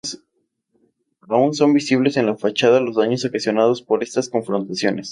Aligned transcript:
Aún 1.29 1.53
son 1.53 1.75
visibles 1.75 2.17
en 2.17 2.25
la 2.25 2.35
fachada 2.35 2.79
los 2.81 2.95
daños 2.95 3.23
ocasionados 3.23 3.83
por 3.83 4.01
estas 4.01 4.29
confrontaciones. 4.29 4.99